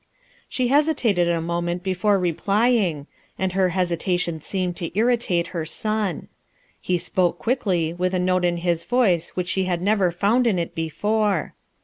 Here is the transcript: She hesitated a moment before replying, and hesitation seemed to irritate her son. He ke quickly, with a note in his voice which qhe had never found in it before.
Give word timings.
She 0.49 0.69
hesitated 0.69 1.29
a 1.29 1.39
moment 1.39 1.83
before 1.83 2.17
replying, 2.17 3.05
and 3.37 3.53
hesitation 3.53 4.41
seemed 4.41 4.75
to 4.77 4.89
irritate 4.97 5.49
her 5.53 5.63
son. 5.63 6.27
He 6.79 6.97
ke 6.97 7.37
quickly, 7.37 7.93
with 7.93 8.15
a 8.15 8.17
note 8.17 8.43
in 8.43 8.57
his 8.57 8.83
voice 8.83 9.29
which 9.35 9.51
qhe 9.51 9.67
had 9.67 9.83
never 9.83 10.09
found 10.09 10.47
in 10.47 10.57
it 10.57 10.73
before. 10.73 11.53